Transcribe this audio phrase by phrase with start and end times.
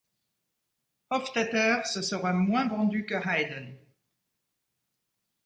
[1.11, 3.75] Hofftetter se serait moins vendu que Haydn.